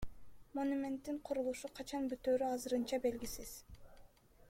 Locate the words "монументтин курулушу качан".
0.59-2.09